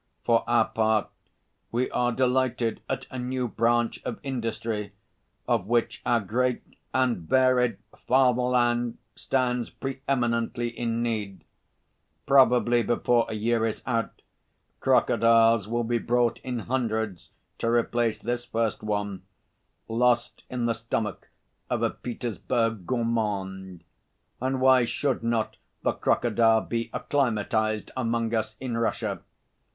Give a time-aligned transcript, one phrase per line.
[0.23, 1.11] For our part,
[1.71, 4.93] we are delighted at a new branch of industry,
[5.47, 7.77] of which our great and varied
[8.07, 11.43] fatherland stands pre eminently in need.
[12.25, 14.23] Probably before a year is out
[14.79, 17.29] crocodiles will be brought in hundreds
[17.59, 19.21] to replace this first one,
[19.87, 21.29] lost in the stomach
[21.69, 23.83] of a Petersburg gourmand.
[24.41, 29.21] And why should not the crocodile be acclimatised among us in Russia?